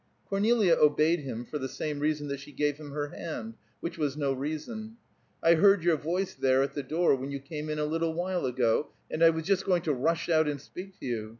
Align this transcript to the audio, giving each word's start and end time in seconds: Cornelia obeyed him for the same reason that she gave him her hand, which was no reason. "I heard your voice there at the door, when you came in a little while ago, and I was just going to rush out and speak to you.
Cornelia 0.25 0.73
obeyed 0.81 1.19
him 1.19 1.45
for 1.45 1.59
the 1.59 1.69
same 1.69 1.99
reason 1.99 2.27
that 2.29 2.39
she 2.39 2.51
gave 2.51 2.77
him 2.77 2.89
her 2.89 3.09
hand, 3.09 3.53
which 3.81 3.99
was 3.99 4.17
no 4.17 4.33
reason. 4.33 4.97
"I 5.43 5.53
heard 5.53 5.83
your 5.83 5.95
voice 5.95 6.33
there 6.33 6.63
at 6.63 6.73
the 6.73 6.81
door, 6.81 7.13
when 7.15 7.29
you 7.29 7.39
came 7.39 7.69
in 7.69 7.77
a 7.77 7.85
little 7.85 8.15
while 8.15 8.47
ago, 8.47 8.87
and 9.11 9.23
I 9.23 9.29
was 9.29 9.43
just 9.43 9.63
going 9.63 9.83
to 9.83 9.93
rush 9.93 10.27
out 10.27 10.47
and 10.47 10.59
speak 10.59 10.99
to 11.01 11.05
you. 11.05 11.29